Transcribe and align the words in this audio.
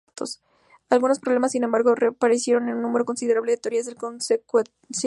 Algunos 0.89 1.19
problemas, 1.19 1.51
sin 1.51 1.63
embargo, 1.63 1.93
reaparecen 1.93 2.69
en 2.69 2.77
un 2.77 2.81
número 2.81 3.05
considerable 3.05 3.51
de 3.51 3.57
teorías 3.59 3.85
del 3.85 3.97
consecuencialismo. 3.97 4.73